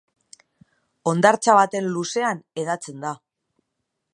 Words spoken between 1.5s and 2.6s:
baten luzean